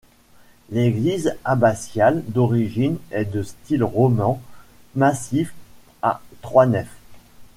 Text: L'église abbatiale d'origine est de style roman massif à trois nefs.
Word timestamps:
L'église 0.71 1.37
abbatiale 1.45 2.23
d'origine 2.25 2.97
est 3.11 3.25
de 3.25 3.43
style 3.43 3.83
roman 3.83 4.41
massif 4.95 5.53
à 6.01 6.21
trois 6.41 6.65
nefs. 6.65 6.97